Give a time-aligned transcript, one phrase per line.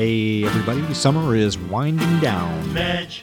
[0.00, 2.64] Hey, everybody, summer is winding down.
[2.70, 3.20] Vegcast.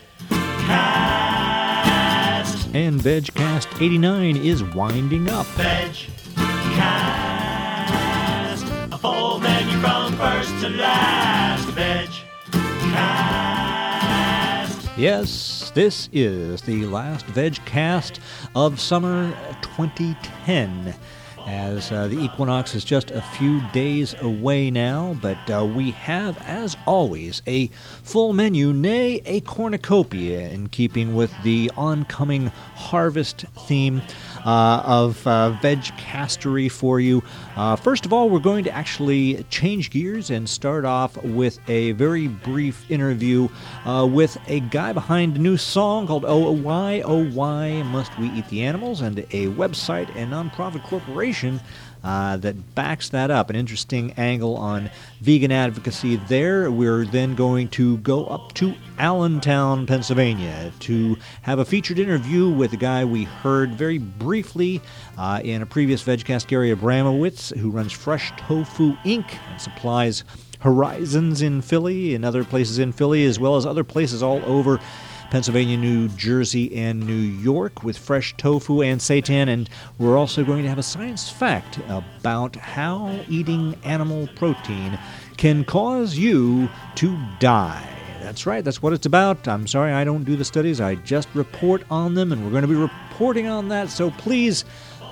[2.75, 5.47] And VegCast 89 is winding up.
[5.55, 6.13] Vegcast.
[8.93, 11.67] A full menu from first to last.
[11.69, 12.23] Vegcast.
[14.99, 18.19] Yes, this is the last VegCast
[18.55, 19.31] of summer
[19.63, 20.93] 2010.
[21.47, 26.37] As uh, the equinox is just a few days away now, but uh, we have,
[26.45, 27.67] as always, a
[28.03, 34.01] full menu, nay, a cornucopia, in keeping with the oncoming harvest theme
[34.45, 37.23] uh, of uh, vegcastery for you.
[37.55, 41.93] Uh, first of all, we're going to actually change gears and start off with a
[41.93, 43.47] very brief interview
[43.85, 48.27] uh, with a guy behind a new song called Oh Why, Oh Why Must We
[48.31, 51.36] Eat the Animals, and a website and nonprofit corporation
[52.03, 53.49] uh, that backs that up.
[53.49, 54.89] An interesting angle on
[55.21, 56.71] vegan advocacy there.
[56.71, 62.73] We're then going to go up to Allentown, Pennsylvania, to have a featured interview with
[62.73, 64.81] a guy we heard very briefly
[65.17, 69.37] uh, in a previous VegCast, Gary Abramowitz, who runs Fresh Tofu Inc.
[69.49, 70.23] and supplies
[70.59, 74.79] Horizons in Philly and other places in Philly, as well as other places all over
[75.29, 79.47] Pennsylvania, New Jersey, and New York with fresh tofu and seitan.
[79.47, 84.97] And we're also going to have a science fact about how eating animal protein
[85.37, 87.87] can cause you to die.
[88.21, 89.47] That's right, that's what it's about.
[89.47, 92.63] I'm sorry I don't do the studies, I just report on them, and we're going
[92.63, 93.89] to be reporting on that.
[93.89, 94.65] So please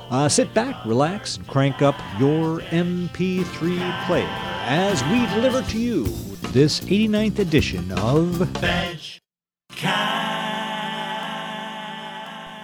[0.10, 4.28] uh, sit back, relax, and crank up your MP3 player
[4.68, 6.04] as we deliver to you
[6.52, 8.28] this 89th edition of
[8.60, 9.25] Vegcast.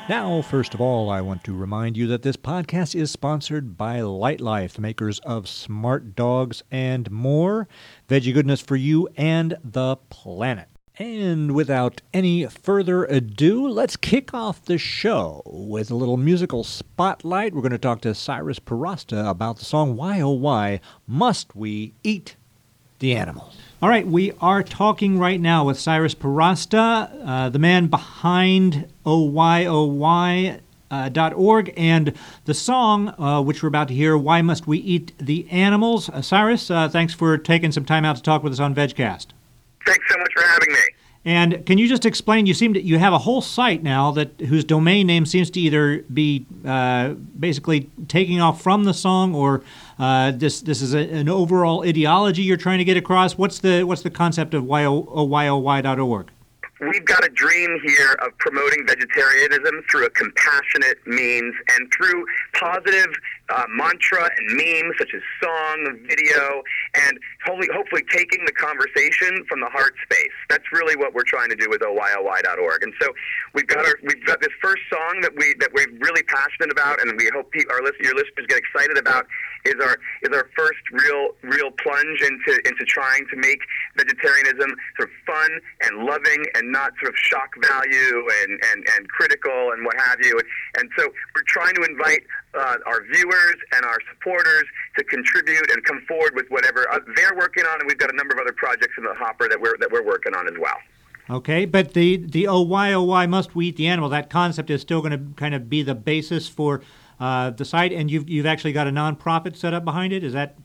[0.10, 4.00] Now, first of all, I want to remind you that this podcast is sponsored by
[4.00, 7.68] Lightlife, makers of smart dogs and more,
[8.10, 10.68] veggie goodness for you and the planet.
[10.98, 17.54] And without any further ado, let's kick off the show with a little musical spotlight.
[17.54, 21.94] We're going to talk to Cyrus Parasta about the song Why Oh Why Must We
[22.04, 22.36] Eat
[23.00, 23.71] the Animals?
[23.82, 30.60] All right, we are talking right now with Cyrus Parasta, uh, the man behind OYOY.
[30.92, 35.18] Uh, .org and the song uh, which we're about to hear why must we eat
[35.20, 38.60] the animals uh, cyrus uh, thanks for taking some time out to talk with us
[38.60, 39.28] on vegcast
[39.86, 40.80] Thanks so much for having me.
[41.24, 44.42] And can you just explain you seem to you have a whole site now that
[44.42, 47.10] whose domain name seems to either be uh,
[47.40, 49.62] basically taking off from the song or
[50.00, 53.38] uh, this this is a, an overall ideology you're trying to get across.
[53.38, 56.32] What's the what's the concept of OYOY.org
[56.82, 63.14] We've got a dream here of promoting vegetarianism through a compassionate means and through positive
[63.52, 66.64] uh, mantra and memes such as song, video,
[66.96, 70.36] and hopefully, hopefully taking the conversation from the heart space.
[70.50, 72.84] That's really what we're trying to do with OYOY.org.
[72.84, 73.12] And so
[73.54, 77.02] we've got our we've got this first song that we that we're really passionate about,
[77.02, 79.26] and we hope pe- our listen, your listeners get excited about.
[79.66, 83.62] Is our is our first real real plunge into into trying to make
[83.96, 85.52] vegetarianism sort of fun
[85.82, 90.20] and loving and not sort of shock value and, and, and critical and what have
[90.22, 90.38] you.
[90.38, 90.48] And,
[90.78, 92.24] and so we're trying to invite
[92.54, 93.41] uh, our viewers
[93.76, 94.66] and our supporters
[94.98, 98.16] to contribute and come forward with whatever uh, they're working on, and we've got a
[98.16, 100.78] number of other projects in the hopper that we're that we're working on as well.
[101.30, 104.10] Okay, but the the oh why oh why must we eat the animal?
[104.10, 106.82] That concept is still going to kind of be the basis for
[107.20, 110.24] uh, the site, and you've you've actually got a nonprofit set up behind it.
[110.24, 110.61] Is that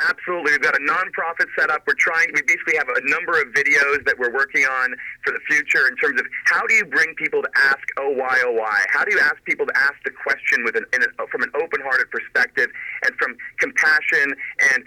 [0.00, 0.52] Absolutely.
[0.52, 1.82] We've got a nonprofit set up.
[1.86, 5.38] We're trying, we basically have a number of videos that we're working on for the
[5.48, 8.84] future in terms of how do you bring people to ask, oh, why, oh, why?
[8.88, 11.80] How do you ask people to ask the question with an, a, from an open
[11.80, 12.70] hearted perspective
[13.04, 14.34] and from compassion
[14.74, 14.84] and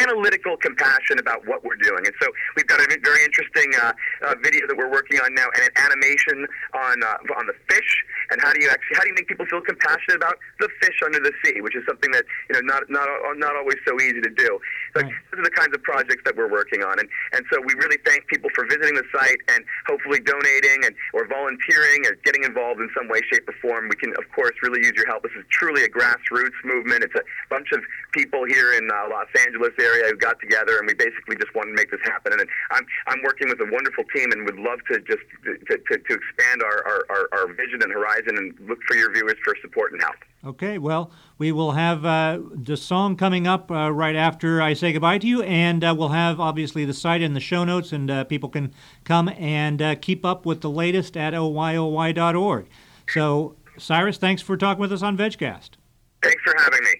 [0.00, 2.06] analytical compassion about what we're doing.
[2.06, 5.46] And so we've got a very interesting uh, uh, video that we're working on now,
[5.54, 9.08] and an animation on uh, on the fish, and how do you actually how do
[9.08, 12.24] you make people feel compassionate about the fish under the sea, which is something that
[12.48, 14.58] you know not not not always so easy to do.
[14.94, 15.12] So Right.
[15.30, 17.98] those are the kinds of projects that we're working on, and and so we really
[18.04, 22.80] thank people for visiting the site and hopefully donating and or volunteering or getting involved
[22.80, 23.88] in some way, shape, or form.
[23.88, 25.22] We can of course really use your help.
[25.22, 27.04] This is truly a grassroots movement.
[27.04, 27.80] It's a bunch of
[28.12, 31.70] people here in uh, Los Angeles area who got together, and we basically just wanted
[31.70, 32.32] to make this happen.
[32.32, 35.98] And I'm I'm working with a wonderful team, and would love to just to, to,
[35.98, 39.92] to expand our, our, our vision and horizon, and look for your viewers for support
[39.92, 40.16] and help.
[40.42, 44.90] Okay, well, we will have uh, the song coming up uh, right after I say
[44.90, 48.10] goodbye to you, and uh, we'll have obviously the site and the show notes, and
[48.10, 48.72] uh, people can
[49.04, 52.66] come and uh, keep up with the latest at oyoy.org.
[53.10, 55.72] So, Cyrus, thanks for talking with us on VegCast.
[56.22, 56.90] Thanks for having me.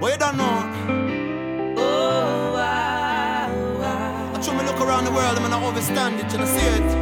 [0.00, 1.74] Wait a know.
[1.78, 4.32] Oh, wow, wow.
[4.36, 7.01] I truly look around the world, I'm mean, I overstand it, I see it.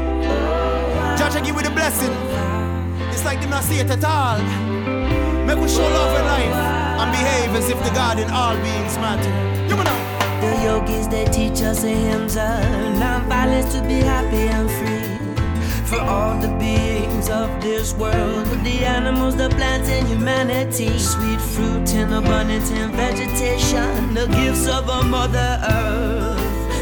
[1.30, 2.10] Judge, I give you the blessing.
[3.12, 4.38] It's like them not see it at all.
[5.46, 6.54] Make we show love in life
[7.00, 9.30] and behave as if the God in all beings matter.
[9.68, 10.10] You know.
[10.40, 12.58] The yogis they teach us the hymns of
[12.98, 15.86] non-violence to be happy and free.
[15.86, 20.98] For all the beings of this world, the animals, the plants, and humanity.
[20.98, 26.39] Sweet fruit in abundance in vegetation, the gifts of a mother earth.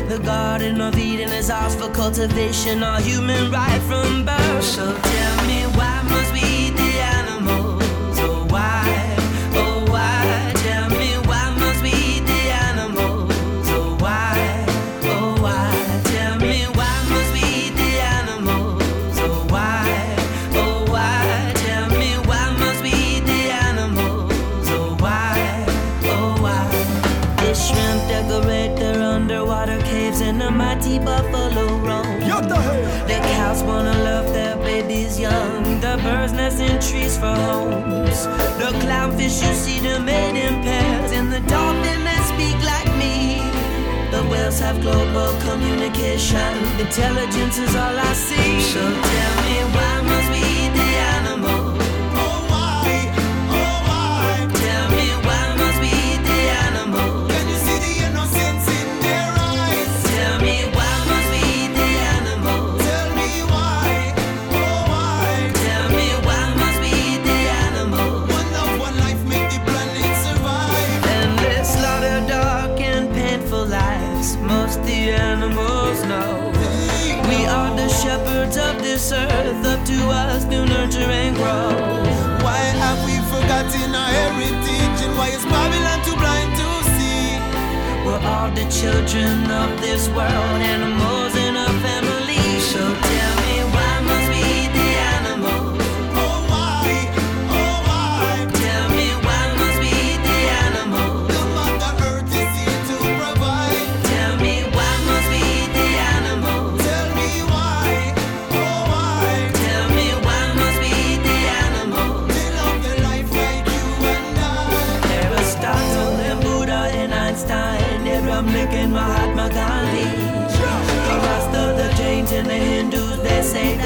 [0.09, 4.65] The Garden of Eden is ours for cultivation, our human right from birth.
[4.65, 6.58] So tell me why must we
[36.89, 38.27] trees for homes.
[38.61, 41.13] The clownfish you see them made in pairs.
[41.13, 43.41] And the dolphin that speak like me.
[44.11, 46.53] The whales have global communication.
[46.81, 48.61] Intelligence is all I see.
[48.73, 50.58] So tell me why must we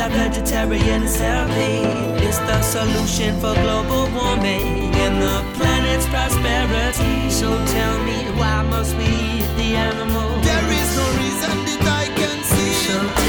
[0.02, 1.86] that vegetarian is healthy.
[2.26, 7.30] It's the solution for global warming and the planet's prosperity.
[7.30, 10.42] So tell me, why must we eat the animals?
[10.42, 12.72] There is no reason that I can see.
[12.86, 13.21] So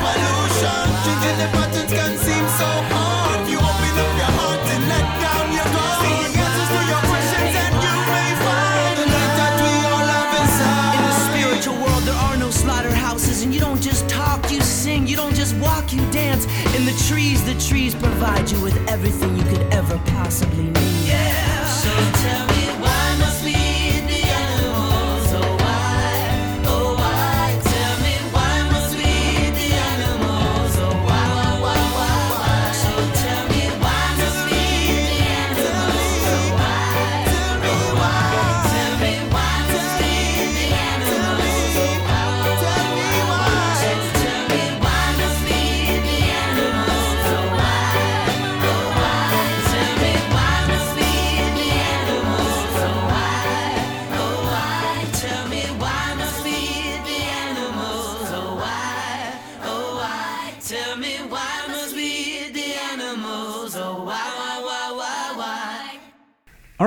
[0.00, 1.48] Changing the
[1.92, 3.48] can seem so hard.
[3.50, 6.00] You open up your heart and let down your guard.
[6.00, 10.06] See the answers to your questions and you may find the light that we all
[10.14, 10.94] have inside.
[10.96, 15.06] In the spiritual world, there are no slaughterhouses, and you don't just talk, you sing.
[15.06, 16.44] You don't just walk, you dance.
[16.76, 21.08] In the trees, the trees provide you with everything you could ever possibly need.
[21.08, 21.64] Yeah.
[21.66, 22.09] So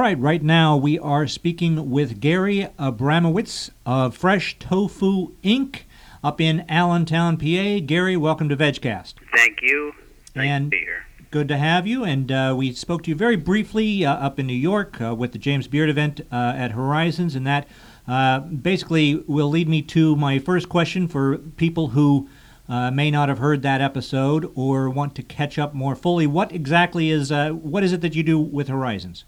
[0.03, 5.83] right, right now we are speaking with Gary Abramowitz of Fresh Tofu Inc.
[6.21, 7.79] up in Allentown, PA.
[7.85, 9.13] Gary, welcome to VegCast.
[9.33, 9.93] Thank you.
[10.35, 11.05] Nice And- to be here.
[11.31, 12.03] Good to have you.
[12.03, 15.31] And uh, we spoke to you very briefly uh, up in New York uh, with
[15.31, 17.65] the James Beard event uh, at Horizons, and that
[18.05, 22.27] uh, basically will lead me to my first question for people who
[22.67, 26.27] uh, may not have heard that episode or want to catch up more fully.
[26.27, 29.23] What exactly is uh, what is it that you do with Horizons?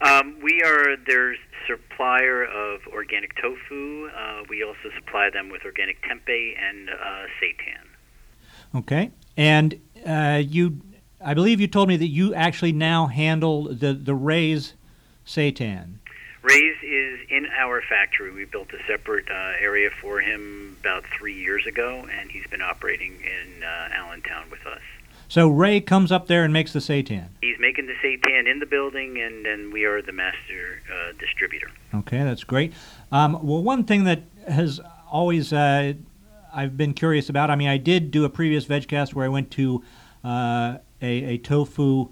[0.00, 1.34] Um, we are their
[1.66, 4.08] supplier of organic tofu.
[4.08, 7.84] Uh, we also supply them with organic tempeh and uh, seitan.
[8.74, 9.10] Okay.
[9.36, 10.80] And uh, you,
[11.24, 14.74] I believe you told me that you actually now handle the the Ray's
[15.26, 15.94] seitan.
[16.42, 18.30] Ray's is in our factory.
[18.30, 22.62] We built a separate uh, area for him about three years ago, and he's been
[22.62, 24.80] operating in uh, Allentown with us.
[25.28, 27.28] So Ray comes up there and makes the seitan.
[27.42, 31.70] He's making the seitan in the building, and then we are the master uh, distributor.
[31.94, 32.72] Okay, that's great.
[33.12, 34.80] Um, well, one thing that has
[35.10, 35.92] always uh,
[36.52, 37.50] I've been curious about.
[37.50, 39.82] I mean, I did do a previous VegCast where I went to
[40.24, 42.08] uh, a, a tofu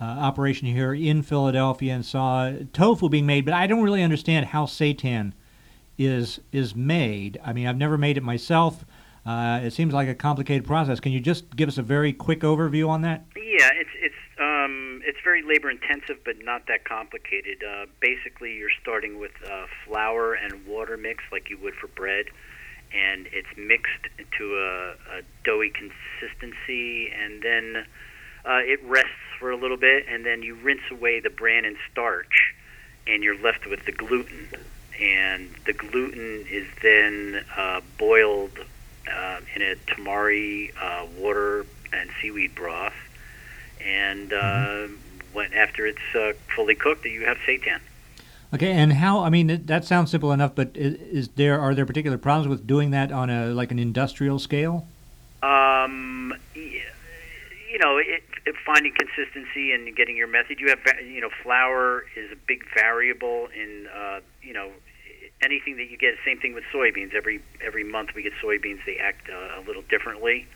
[0.00, 4.46] uh, operation here in Philadelphia and saw tofu being made, but I don't really understand
[4.46, 5.32] how seitan
[5.96, 7.40] is is made.
[7.44, 8.84] I mean, I've never made it myself.
[9.28, 11.00] Uh, it seems like a complicated process.
[11.00, 13.26] Can you just give us a very quick overview on that?
[13.36, 17.62] Yeah, it's it's um, it's very labor intensive, but not that complicated.
[17.62, 22.24] Uh, basically, you're starting with uh, flour and water mix like you would for bread,
[22.94, 24.08] and it's mixed
[24.38, 27.84] to a, a doughy consistency, and then
[28.46, 31.76] uh, it rests for a little bit, and then you rinse away the bran and
[31.92, 32.54] starch,
[33.06, 34.48] and you're left with the gluten.
[34.98, 38.58] And the gluten is then uh, boiled
[39.08, 42.94] uh, in a tamari uh, water and seaweed broth,
[43.84, 44.86] and uh,
[45.32, 47.80] when after it's uh, fully cooked, you have seitan.
[48.54, 49.20] Okay, and how?
[49.20, 52.66] I mean, that sounds simple enough, but is, is there are there particular problems with
[52.66, 54.86] doing that on a like an industrial scale?
[55.42, 60.58] Um, you know, it, it, finding consistency and getting your method.
[60.60, 64.70] You have, you know, flour is a big variable in, uh, you know,
[65.42, 66.14] anything that you get.
[66.24, 67.14] Same thing with soybeans.
[67.14, 68.80] Every every month we get soybeans.
[68.86, 70.46] They act uh, a little differently.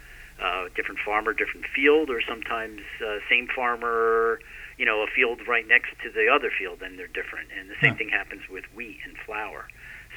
[0.43, 4.41] Uh, different farmer, different field, or sometimes uh, same farmer.
[4.79, 7.49] You know, a field right next to the other field, and they're different.
[7.57, 7.99] And the same Huh.
[7.99, 9.69] thing happens with wheat and flour.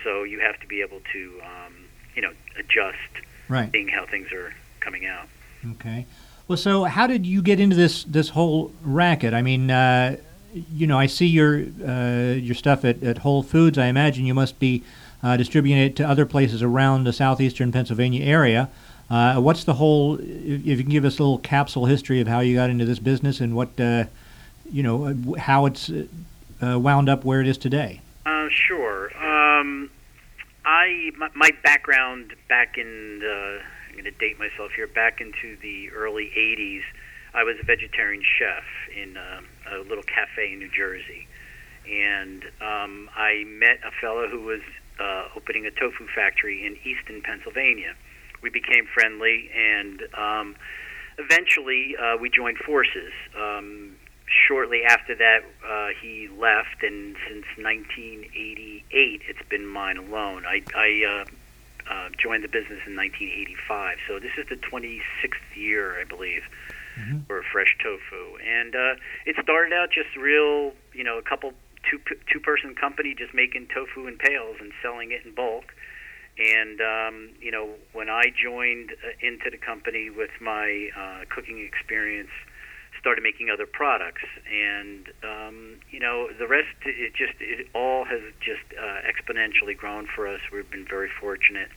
[0.04, 1.74] So you have to be able to, um,
[2.16, 2.98] you know, adjust,
[3.50, 3.70] Right.
[3.72, 5.28] seeing how things are coming out.
[5.74, 6.06] Okay.
[6.48, 9.34] Well, so how did you get into this this whole racket?
[9.34, 10.18] I mean, uh,
[10.74, 13.78] you know, I see your uh, your stuff at, at Whole Foods.
[13.78, 14.84] I imagine you must be
[15.24, 18.70] uh, distributing it to other places around the southeastern Pennsylvania area.
[19.10, 20.18] Uh, what's the whole?
[20.20, 23.00] If you can give us a little capsule history of how you got into this
[23.00, 24.06] business and what, uh,
[24.72, 28.02] you know, uh, how it's uh, wound up where it is today.
[28.56, 29.12] Sure.
[29.18, 29.90] Um,
[30.66, 35.58] I my, my background back in the I'm going to date myself here back into
[35.62, 36.84] the early '80s.
[37.34, 38.64] I was a vegetarian chef
[38.96, 41.28] in uh, a little cafe in New Jersey,
[41.90, 44.62] and um, I met a fellow who was
[45.00, 47.96] uh, opening a tofu factory in Easton, Pennsylvania.
[48.42, 50.56] We became friendly, and um,
[51.18, 53.12] eventually uh, we joined forces.
[53.38, 53.96] Um,
[54.48, 60.46] shortly after that, uh, he left, and since 1988, it's been mine alone.
[60.46, 61.26] I, I uh,
[61.92, 66.44] uh, joined the business in 1985, so this is the 26th year, I believe,
[67.28, 68.38] for Fresh Tofu.
[68.44, 71.54] And uh, it started out just real, you know, a couple
[71.90, 72.00] two
[72.32, 75.74] two person company just making tofu in pails and selling it in bulk.
[76.38, 81.60] And um, you know, when I joined uh, into the company with my uh, cooking
[81.64, 82.32] experience,
[83.00, 88.22] started making other products, and um, you know, the rest it just it all has
[88.42, 90.42] just uh, exponentially grown for us.
[90.52, 91.70] We've been very fortunate.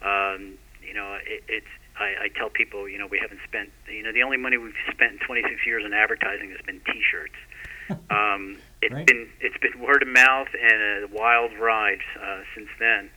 [0.00, 4.02] Um, you know, it, it's I, I tell people, you know, we haven't spent, you
[4.02, 7.34] know, the only money we've spent in 26 years in advertising has been T-shirts.
[8.10, 9.06] Um, it's Right.
[9.06, 13.08] been it's been word of mouth and a wild ride uh, since then.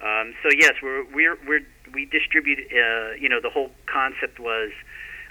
[0.00, 2.60] Um, so yes, we're we're we're we distribute.
[2.70, 4.70] Uh, you know, the whole concept was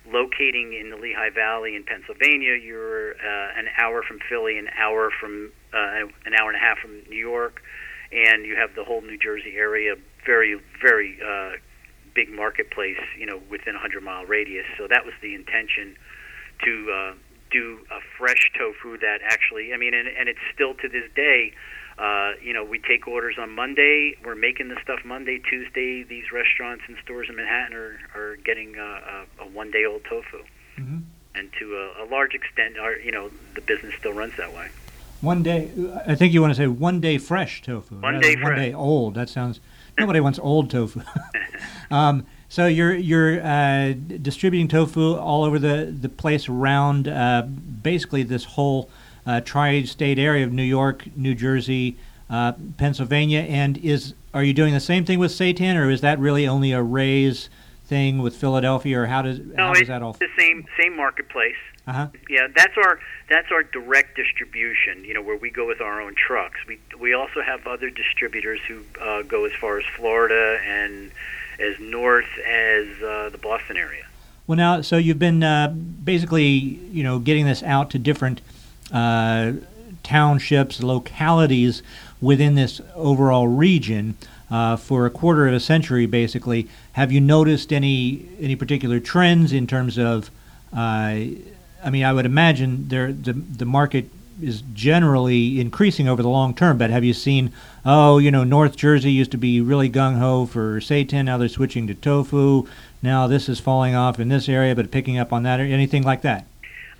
[0.05, 2.55] locating in the Lehigh Valley in Pennsylvania.
[2.55, 6.79] You're uh, an hour from Philly, an hour from uh, an hour and a half
[6.79, 7.61] from New York,
[8.11, 9.95] and you have the whole New Jersey area.
[10.25, 11.55] Very very uh,
[12.13, 12.99] big marketplace.
[13.17, 14.65] You know, within a hundred mile radius.
[14.77, 15.95] So that was the intention
[16.63, 17.13] to uh,
[17.51, 19.73] do a fresh tofu that actually.
[19.73, 21.53] I mean, and, and it's still to this day.
[21.95, 24.15] Uh, you know, we take orders on Monday.
[24.25, 26.01] We're making the stuff Monday, Tuesday.
[26.01, 30.03] These restaurants and stores in Manhattan are, are getting uh, a, a one day old
[30.05, 30.43] tofu.
[30.79, 31.03] Mhm.
[31.35, 34.69] And to a, a large extent, our, you know, the business still runs that way.
[35.21, 35.69] One day,
[36.05, 37.95] I think you want to say one day fresh tofu.
[37.99, 38.65] One day than One fresh.
[38.65, 39.13] day old.
[39.13, 39.59] That sounds.
[39.97, 41.01] Nobody wants old tofu.
[41.91, 48.23] um, so you're you're uh, distributing tofu all over the the place around uh, basically
[48.23, 48.89] this whole
[49.25, 51.97] uh, tri-state area of New York, New Jersey,
[52.29, 56.19] uh, Pennsylvania, and is are you doing the same thing with seitan, or is that
[56.19, 57.49] really only a Ray's
[57.85, 60.13] thing with Philadelphia, or how does No, how does that all?
[60.13, 61.55] the same same marketplace.
[61.85, 62.07] Uh huh.
[62.29, 62.99] Yeah, that's our
[63.29, 65.03] that's our direct distribution.
[65.03, 66.59] You know, where we go with our own trucks.
[66.67, 71.11] We we also have other distributors who uh, go as far as Florida and
[71.59, 74.05] as north as uh, the Boston area.
[74.47, 78.41] Well, now, so you've been uh, basically, you know, getting this out to different
[78.91, 79.53] uh,
[80.03, 81.81] townships, localities
[82.21, 84.17] within this overall region
[84.53, 86.67] uh, for a quarter of a century, basically.
[86.91, 90.29] Have you noticed any any particular trends in terms of?
[90.71, 91.41] Uh,
[91.83, 96.53] I mean, I would imagine there the the market is generally increasing over the long
[96.53, 96.77] term.
[96.77, 97.51] But have you seen?
[97.83, 101.25] Oh, you know, North Jersey used to be really gung ho for seitan.
[101.25, 102.67] Now they're switching to tofu.
[103.01, 105.59] Now this is falling off in this area, but picking up on that.
[105.59, 106.45] Or anything like that?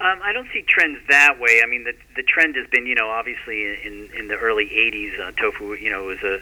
[0.01, 1.61] Um, I don't see trends that way.
[1.63, 5.19] I mean, the the trend has been, you know, obviously in in the early '80s,
[5.19, 6.41] uh, tofu, you know, was a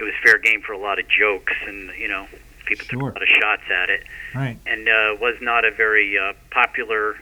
[0.00, 2.26] it was fair game for a lot of jokes, and you know,
[2.66, 4.02] people took a lot of shots at it,
[4.34, 4.58] Right.
[4.66, 7.16] and uh, was not a very uh, popular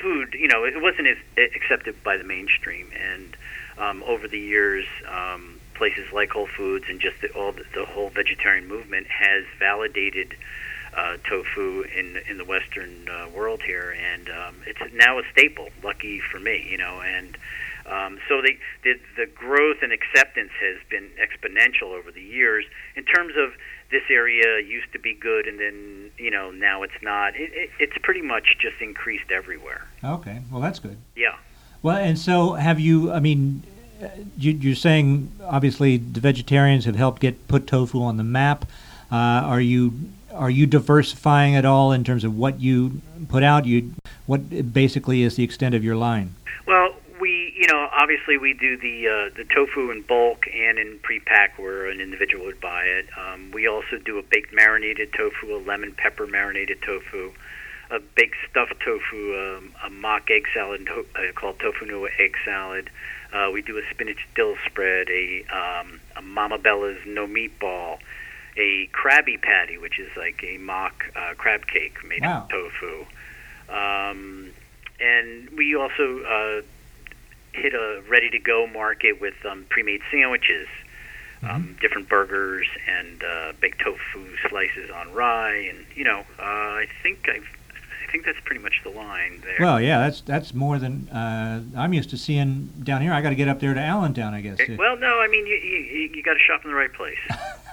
[0.00, 0.34] food.
[0.34, 1.16] You know, it wasn't as
[1.56, 3.36] accepted by the mainstream, and
[3.78, 4.86] um, over the years.
[5.08, 9.44] Um, Places like Whole Foods and just the, all the, the whole vegetarian movement has
[9.58, 10.36] validated
[10.94, 15.70] uh, tofu in in the Western uh, world here, and um, it's now a staple.
[15.82, 17.34] Lucky for me, you know, and
[17.90, 22.64] um, so the, the the growth and acceptance has been exponential over the years.
[22.96, 23.52] In terms of
[23.90, 27.34] this area used to be good, and then you know now it's not.
[27.34, 29.86] It, it, it's pretty much just increased everywhere.
[30.04, 30.40] Okay.
[30.50, 30.98] Well, that's good.
[31.16, 31.36] Yeah.
[31.82, 33.12] Well, and so have you?
[33.12, 33.62] I mean,
[34.38, 38.66] you, you're saying obviously the vegetarians have helped get put tofu on the map.
[39.10, 39.92] Uh, are you
[40.32, 43.66] are you diversifying at all in terms of what you put out?
[43.66, 43.92] You
[44.26, 46.34] what basically is the extent of your line?
[46.66, 50.98] Well, we, you know, obviously we do the uh, the tofu in bulk and in
[51.02, 53.06] pre-pack where an individual would buy it.
[53.18, 57.32] Um, we also do a baked marinated tofu, a lemon pepper marinated tofu,
[57.90, 62.34] a baked stuffed tofu, um, a mock egg salad to- uh, called tofu nua egg
[62.44, 62.90] salad.
[63.32, 67.98] Uh, we do a spinach dill spread, a um, a Mama Bella's no meatball,
[68.56, 72.42] a Krabby Patty, which is like a mock uh, crab cake made Wow.
[72.44, 73.06] of tofu.
[73.68, 74.50] Um,
[74.98, 76.62] and we also uh,
[77.52, 80.68] hit a ready to go market with um, pre made sandwiches,
[81.42, 85.68] um, different burgers, and uh, baked tofu slices on rye.
[85.68, 87.46] And, you know, uh, I think I've.
[88.02, 89.54] I think that's pretty much the line there.
[89.60, 93.12] Well, yeah, that's that's more than uh, I'm used to seeing down here.
[93.12, 94.58] I got to get up there to Allentown, I guess.
[94.58, 97.18] Eh, well, no, I mean you you, you got to shop in the right place.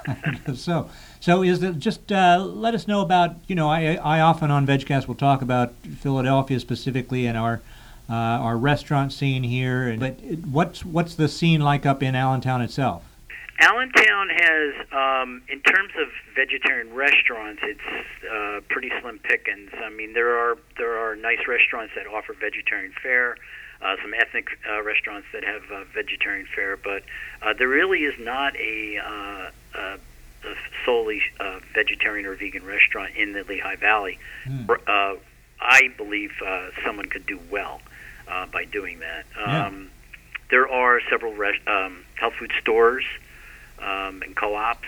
[0.56, 4.52] so, so is it just uh, let us know about you know I I often
[4.52, 7.62] on VegCast will talk about Philadelphia specifically and our
[8.10, 9.96] uh, our restaurant scene here.
[9.98, 13.04] But what's what's the scene like up in Allentown itself?
[13.60, 17.82] Allentown has, um, in terms of vegetarian restaurants, it's
[18.32, 19.72] uh, pretty slim pickings.
[19.84, 23.36] I mean, there are there are nice restaurants that offer vegetarian fare,
[23.82, 27.04] uh, some ethnic uh, restaurants that have uh, vegetarian fare, but
[27.42, 29.80] uh, there really is not a, uh, a,
[30.48, 34.20] a solely uh, vegetarian or vegan restaurant in the Lehigh Valley.
[34.44, 34.70] Hmm.
[34.70, 35.16] Uh,
[35.60, 37.97] I believe uh, someone could do well uh,
[38.52, 39.26] by doing that.
[39.38, 39.66] Yeah.
[39.68, 39.90] Um,
[40.50, 43.04] there are several res- um, health food stores
[43.80, 44.88] um, and co-ops.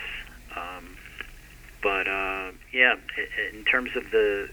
[0.56, 0.96] Um,
[1.82, 2.96] but uh, yeah,
[3.52, 4.48] in terms of the,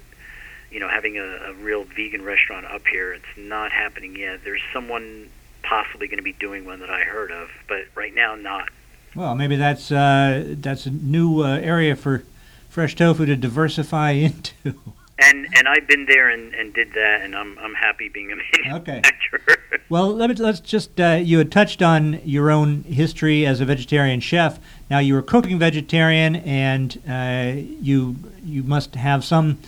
[0.72, 4.44] you know, having a, a real vegan restaurant up here, it's not happening yet.
[4.44, 5.30] There's someone
[5.64, 8.70] possibly going to be doing one that I heard of, but right now not.
[9.16, 12.24] Well, maybe that's uh, that's a new uh, area for
[12.70, 14.80] fresh tofu to diversify into.
[15.20, 18.36] And and I've been there and, and did that, and I'm I'm happy being a
[18.64, 18.80] manufacturer.
[18.80, 19.02] Okay.
[19.90, 23.66] Well, let me, let's just, uh, you had touched on your own history as a
[23.66, 24.60] vegetarian chef.
[24.90, 29.60] Now, you were cooking vegetarian, and uh, you, you must have some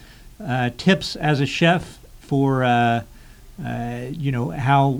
[0.45, 3.03] uh, tips as a chef for, uh,
[3.65, 4.99] uh, you know, how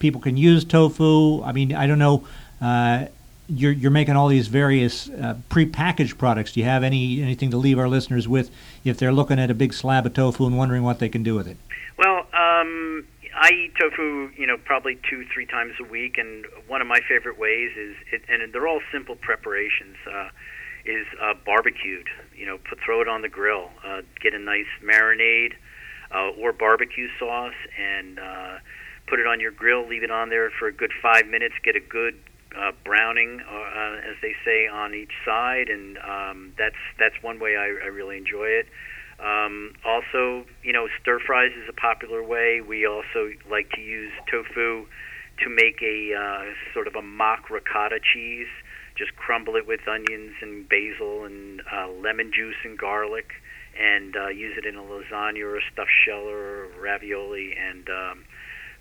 [0.00, 1.42] people can use tofu.
[1.42, 2.24] I mean, I don't know.
[3.48, 6.52] You're, you're making all these various uh, prepackaged products.
[6.52, 8.50] Do you have any anything to leave our listeners with
[8.84, 11.34] if they're looking at a big slab of tofu and wondering what they can do
[11.34, 11.56] with it?
[11.96, 16.80] Well, um, I eat tofu, you know, probably two, three times a week, and one
[16.80, 20.28] of my favorite ways is, it, and they're all simple preparations, uh,
[20.84, 22.08] is uh, barbecued.
[22.36, 25.52] You know, put throw it on the grill, uh, get a nice marinade
[26.14, 28.58] uh, or barbecue sauce, and uh,
[29.06, 29.86] put it on your grill.
[29.86, 31.54] Leave it on there for a good five minutes.
[31.62, 32.18] Get a good
[32.56, 37.38] uh, browning, uh, uh, as they say, on each side, and um, that's that's one
[37.40, 38.66] way I, I really enjoy it.
[39.20, 42.60] Um, also, you know, stir fries is a popular way.
[42.60, 44.86] We also like to use tofu
[45.42, 48.48] to make a uh, sort of a mock ricotta cheese.
[48.96, 53.30] Just crumble it with onions and basil and uh, lemon juice and garlic,
[53.78, 58.24] and uh, use it in a lasagna or a stuffed shell or ravioli, and um,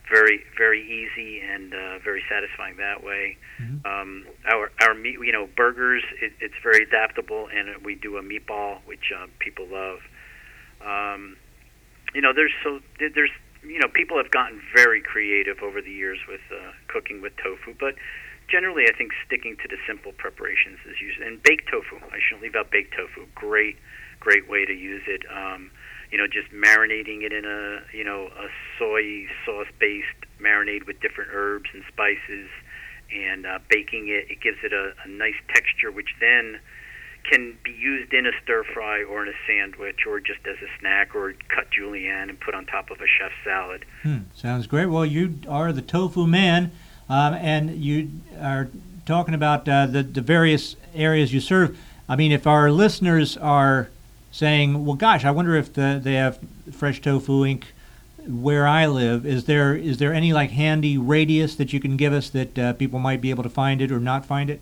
[0.10, 3.38] very very easy and uh, very satisfying that way.
[3.60, 3.86] Mhm.
[3.86, 8.22] Um, our our meat, you know, burgers, it, it's very adaptable, and we do a
[8.22, 10.00] meatball which uh, people love.
[10.82, 11.38] Um,
[12.14, 13.32] you know, there's so there's
[13.64, 17.76] you know people have gotten very creative over the years with uh, cooking with tofu,
[17.80, 17.96] but
[18.48, 21.98] generally I think sticking to the simple preparations is usually and baked tofu.
[22.12, 23.28] I shouldn't leave out baked tofu.
[23.36, 23.78] Great,
[24.20, 25.24] great way to use it.
[25.30, 25.72] Um,
[26.12, 30.08] you know, just marinating it in a you know a soy sauce based
[30.42, 32.50] marinade with different herbs and spices,
[33.14, 34.32] and uh, baking it.
[34.32, 36.60] It gives it a, a nice texture, which then
[37.30, 40.80] can be used in a stir fry or in a sandwich or just as a
[40.80, 43.86] snack or cut julienne and put on top of a chef's salad.
[44.04, 44.86] Hmm, sounds great.
[44.86, 46.72] Well, you are the tofu man,
[47.10, 48.70] um, and you are
[49.06, 51.78] talking about uh, the, the various areas you serve.
[52.10, 53.90] I mean, if our listeners are
[54.42, 56.38] saying, well, gosh, I wonder if the, they have
[56.72, 57.64] Fresh Tofu Inc.
[58.28, 62.14] where I live, is there is there any like handy radius that you can give
[62.14, 64.62] us that uh, people might be able to find it or not find it?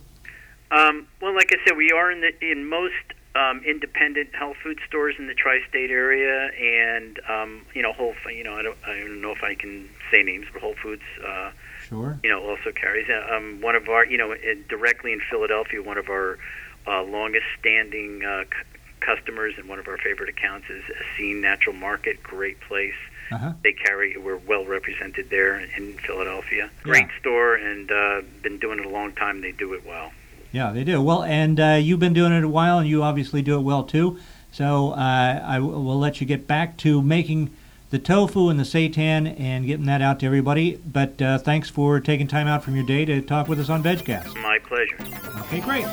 [0.71, 2.93] Um, well, like I said, we are in the in most
[3.35, 8.15] um, independent health food stores in the tri-state area, and um, you know, Whole.
[8.33, 11.03] You know, I don't, I don't know if I can say names, but Whole Foods,
[11.27, 11.51] uh,
[11.89, 12.17] Sure.
[12.23, 15.83] you know, also carries uh, um, one of our, you know, in, directly in Philadelphia,
[15.83, 16.39] one of our
[16.87, 22.21] uh, longest-standing uh, c- customers and one of our favorite accounts is Essene Natural Market.
[22.23, 22.93] Great place.
[23.31, 23.53] Uh-huh.
[23.63, 24.17] They carry.
[24.17, 26.69] We're well represented there in Philadelphia.
[26.83, 29.41] Great store, and uh, been doing it a long time.
[29.41, 30.11] They do it well.
[30.51, 31.01] Yeah, they do.
[31.01, 33.83] Well, and uh, you've been doing it a while, and you obviously do it well
[33.83, 34.19] too.
[34.51, 37.51] So uh, I w- will let you get back to making
[37.89, 40.77] the tofu and the seitan and getting that out to everybody.
[40.85, 43.83] But uh, thanks for taking time out from your day to talk with us on
[43.83, 44.41] VegCast.
[44.41, 44.97] My pleasure.
[45.41, 45.85] Okay, great.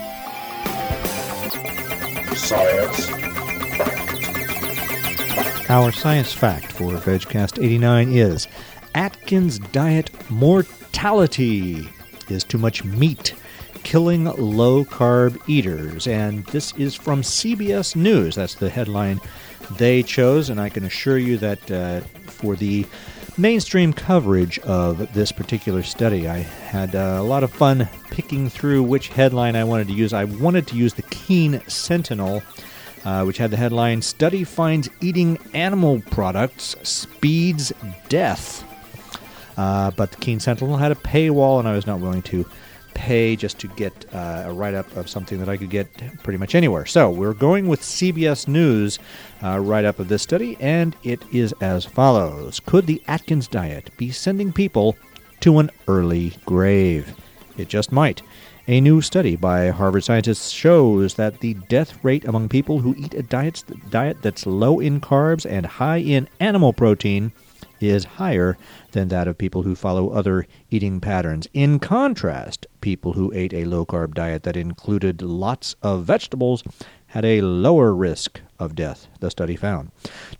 [2.35, 3.11] Science.
[5.69, 8.49] Our science fact for VegCast 89 is
[8.95, 11.89] Atkins diet mortality
[12.29, 13.35] is too much meat,
[13.83, 16.07] killing low carb eaters.
[16.07, 18.37] And this is from CBS News.
[18.37, 19.21] That's the headline
[19.73, 20.49] they chose.
[20.49, 22.87] And I can assure you that uh, for the
[23.39, 28.83] mainstream coverage of this particular study, I had uh, a lot of fun picking through
[28.83, 30.13] which headline I wanted to use.
[30.13, 32.43] I wanted to use the Keene Sentinel
[33.05, 37.73] uh, which had the headline Study Finds Eating Animal Products Speeds
[38.09, 38.65] Death.
[39.57, 42.47] Uh, but the Keene Sentinel had a paywall, and I was not willing to
[42.95, 45.89] pay just to get uh, a write up of something that I could get
[46.23, 46.87] pretty much anywhere.
[46.87, 48.99] So we're going with CBS News
[49.43, 53.91] uh, write up of this study, and it is as follows Could the Atkins diet
[53.97, 54.97] be sending people
[55.41, 57.15] to an early grave?
[57.57, 58.23] It just might.
[58.69, 63.13] A new study by Harvard scientists shows that the death rate among people who eat
[63.13, 67.33] a diet, diet that's low in carbs and high in animal protein
[67.83, 68.57] is higher
[68.93, 71.49] than that of people who follow other eating patterns.
[71.53, 76.63] In contrast, people who ate a low carb diet that included lots of vegetables
[77.13, 79.91] had a lower risk of death, the study found.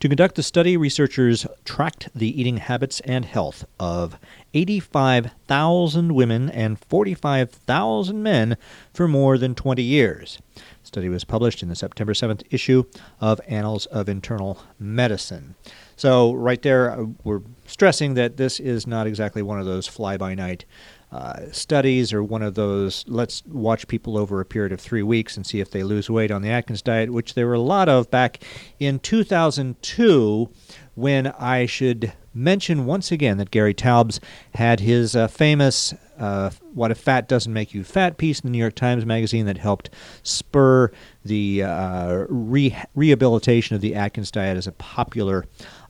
[0.01, 4.19] To conduct the study, researchers tracked the eating habits and health of
[4.55, 8.57] 85,000 women and 45,000 men
[8.95, 10.39] for more than 20 years.
[10.55, 12.85] The study was published in the September 7th issue
[13.21, 15.57] of Annals of Internal Medicine.
[15.97, 20.17] So, right there, uh, we're stressing that this is not exactly one of those fly
[20.17, 20.65] by night
[21.13, 25.37] uh, studies or one of those let's watch people over a period of three weeks
[25.37, 27.89] and see if they lose weight on the Atkins diet, which there were a lot
[27.89, 28.43] of back
[28.81, 30.49] in 2002
[30.95, 34.21] when I should mention once again that Gary Taubes
[34.55, 38.53] had his uh, famous uh, What If Fat Doesn't Make You Fat piece in the
[38.53, 39.91] New York Times Magazine that helped
[40.23, 40.91] spur
[41.25, 45.45] the uh, re- rehabilitation of the Atkins diet as a popular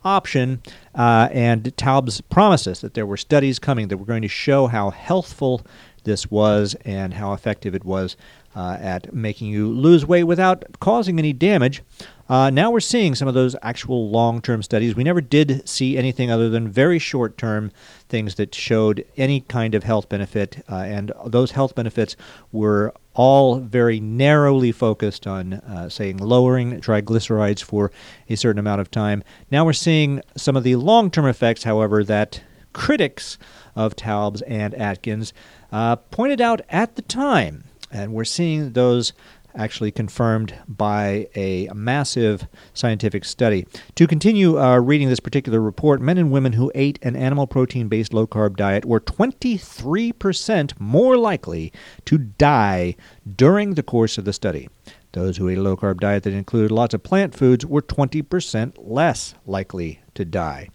[0.04, 0.62] option.
[0.94, 4.66] Uh, and Taubes promised us that there were studies coming that were going to show
[4.66, 5.62] how healthful
[6.04, 8.16] this was and how effective it was
[8.54, 11.82] uh, at making you lose weight without causing any damage.
[12.28, 14.94] Uh, now we're seeing some of those actual long term studies.
[14.94, 17.72] We never did see anything other than very short term
[18.08, 22.16] things that showed any kind of health benefit, uh, and those health benefits
[22.50, 27.92] were all very narrowly focused on, uh, saying, lowering triglycerides for
[28.28, 29.22] a certain amount of time.
[29.50, 33.38] Now we're seeing some of the long term effects, however, that critics
[33.76, 35.32] of Taubes and Atkins
[35.70, 37.64] uh, pointed out at the time.
[37.90, 39.12] And we're seeing those
[39.54, 43.66] actually confirmed by a massive scientific study.
[43.96, 47.88] To continue uh, reading this particular report, men and women who ate an animal protein
[47.88, 51.72] based low carb diet were 23% more likely
[52.04, 52.96] to die
[53.36, 54.68] during the course of the study.
[55.12, 58.74] Those who ate a low carb diet that included lots of plant foods were 20%
[58.78, 60.70] less likely to die.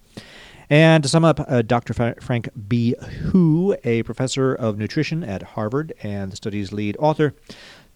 [0.69, 1.93] And to sum up, uh, Dr.
[1.93, 2.93] Fra- Frank B.
[3.31, 7.33] Hu, a professor of nutrition at Harvard and the study's lead author,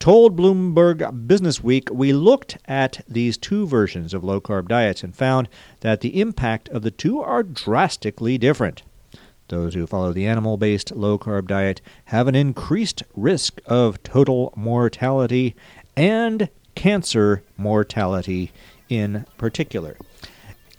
[0.02, 5.16] told Bloomberg Business Week we looked at these two versions of low carb diets and
[5.16, 5.48] found
[5.82, 8.82] that the impact of the two are drastically different.
[9.50, 14.52] Those who follow the animal based low carb diet have an increased risk of total
[14.56, 15.56] mortality
[15.96, 18.52] and cancer mortality
[18.90, 19.98] in particular.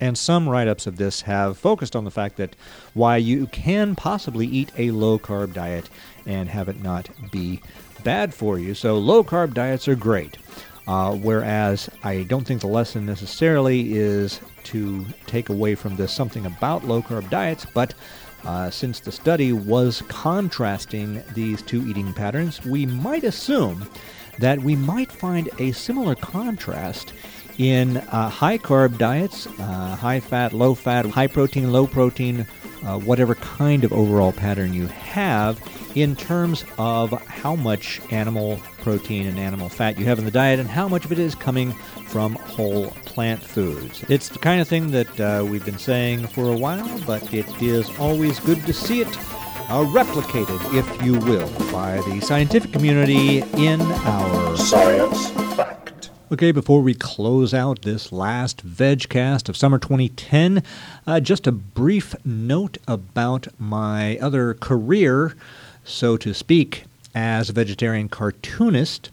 [0.01, 2.57] And some write ups of this have focused on the fact that
[2.93, 5.89] why you can possibly eat a low carb diet
[6.25, 7.61] and have it not be
[8.03, 8.73] bad for you.
[8.73, 10.37] So, low carb diets are great.
[10.85, 16.45] Uh, whereas I don't think the lesson necessarily is to take away from this something
[16.45, 17.93] about low carb diets, but
[18.43, 23.87] uh, since the study was contrasting these two eating patterns, we might assume
[24.39, 27.13] that we might find a similar contrast
[27.57, 32.47] in uh, high carb diets, uh, high fat, low fat, high protein, low protein,
[32.85, 35.61] uh, whatever kind of overall pattern you have,
[35.95, 40.59] in terms of how much animal protein and animal fat you have in the diet
[40.59, 41.71] and how much of it is coming
[42.07, 44.03] from whole plant foods.
[44.09, 47.47] It's the kind of thing that uh, we've been saying for a while, but it
[47.61, 49.07] is always good to see it
[49.69, 55.72] uh, replicated, if you will, by the scientific community in our Science.
[56.33, 60.63] Okay, before we close out this last VegCast of summer 2010,
[61.05, 65.35] uh, just a brief note about my other career,
[65.83, 69.11] so to speak, as a vegetarian cartoonist.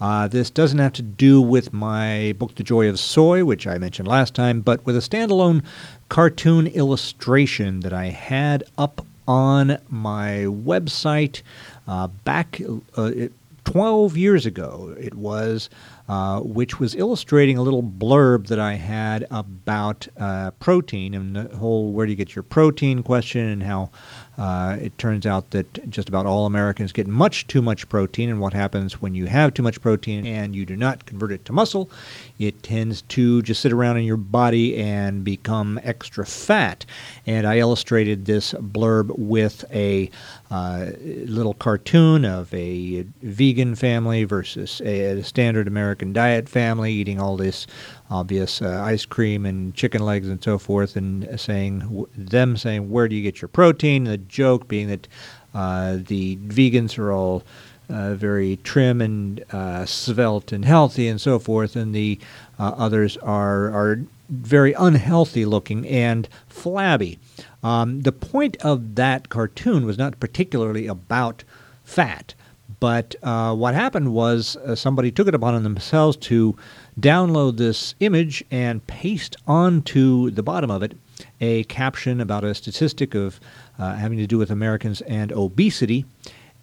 [0.00, 3.78] Uh, this doesn't have to do with my book, The Joy of Soy, which I
[3.78, 5.62] mentioned last time, but with a standalone
[6.08, 11.42] cartoon illustration that I had up on my website
[11.86, 12.60] uh, back
[12.98, 13.32] uh, it,
[13.66, 15.68] 12 years ago, it was,
[16.08, 21.56] uh, which was illustrating a little blurb that I had about uh, protein and the
[21.56, 23.90] whole where do you get your protein question and how
[24.38, 28.40] uh, it turns out that just about all Americans get much too much protein, and
[28.40, 31.52] what happens when you have too much protein and you do not convert it to
[31.52, 31.90] muscle?
[32.38, 36.86] It tends to just sit around in your body and become extra fat.
[37.26, 40.10] And I illustrated this blurb with a
[40.50, 47.20] uh, little cartoon of a vegan family versus a, a standard American diet family eating
[47.20, 47.66] all this
[48.10, 53.08] obvious uh, ice cream and chicken legs and so forth, and saying them saying, "Where
[53.08, 55.08] do you get your protein?" The joke being that
[55.54, 57.42] uh, the vegans are all
[57.88, 62.18] uh, very trim and uh, svelte and healthy and so forth, and the
[62.58, 67.18] others are are very unhealthy looking and flabby.
[67.62, 71.44] Um, the point of that cartoon was not particularly about
[71.84, 72.34] fat.
[72.78, 76.56] But uh, what happened was uh, somebody took it upon themselves to
[77.00, 80.96] download this image and paste onto the bottom of it
[81.40, 83.40] a caption about a statistic of
[83.78, 86.04] uh, having to do with Americans and obesity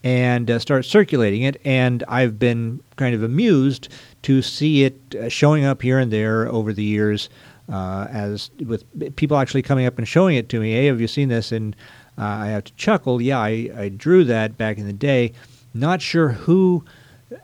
[0.03, 1.59] and uh, start circulating it.
[1.63, 3.89] And I've been kind of amused
[4.23, 7.29] to see it uh, showing up here and there over the years
[7.69, 8.83] uh, as with
[9.15, 10.73] people actually coming up and showing it to me.
[10.73, 11.51] Hey, have you seen this?
[11.51, 11.75] And
[12.17, 13.21] uh, I have to chuckle.
[13.21, 15.33] Yeah, I, I drew that back in the day.
[15.73, 16.83] Not sure who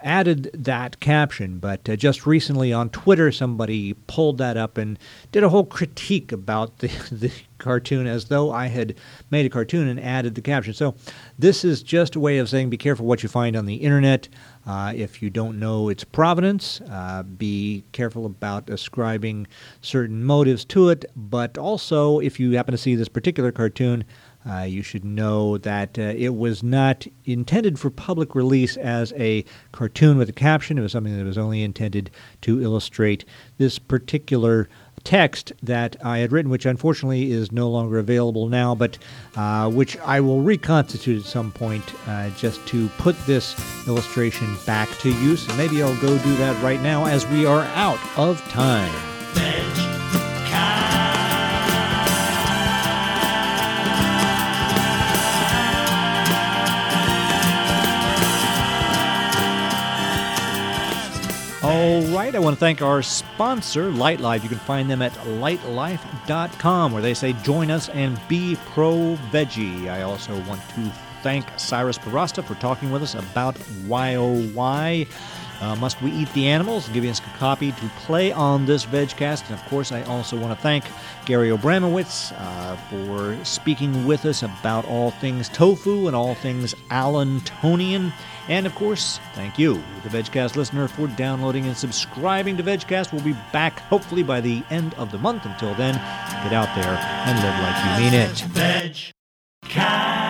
[0.01, 4.99] added that caption, but uh, just recently on Twitter, somebody pulled that up and
[5.31, 8.95] did a whole critique about the, the cartoon as though I had
[9.29, 10.73] made a cartoon and added the caption.
[10.73, 10.95] So,
[11.37, 14.27] this is just a way of saying be careful what you find on the internet.
[14.65, 19.47] Uh, if you don't know its provenance, uh, be careful about ascribing
[19.81, 21.05] certain motives to it.
[21.15, 24.03] But also, if you happen to see this particular cartoon,
[24.49, 29.43] uh, you should know that uh, it was not intended for public release as a
[29.71, 30.77] cartoon with a caption.
[30.77, 32.09] It was something that was only intended
[32.41, 33.25] to illustrate
[33.57, 34.69] this particular
[35.03, 38.97] text that I had written, which unfortunately is no longer available now, but
[39.35, 43.55] uh, which I will reconstitute at some point uh, just to put this
[43.87, 45.47] illustration back to use.
[45.47, 49.18] And maybe I'll go do that right now as we are out of time.
[62.49, 64.41] Want to thank our sponsor, Lightlife.
[64.41, 69.87] You can find them at lightlife.com where they say join us and be pro veggie.
[69.87, 75.05] I also want to thank Cyrus Parasta for talking with us about YOY.
[75.61, 79.49] Uh, Must We Eat the Animals, giving us a copy to play on this VegCast.
[79.49, 80.85] And of course, I also want to thank
[81.25, 88.13] Gary Abramowitz uh, for speaking with us about all things tofu and all things Allentonian.
[88.47, 93.11] And of course, thank you, the VegCast listener, for downloading and subscribing to VegCast.
[93.11, 95.45] We'll be back hopefully by the end of the month.
[95.45, 95.95] Until then,
[96.43, 98.39] get out there and live like you mean it.
[98.39, 98.95] Veg
[99.65, 100.28] Cast.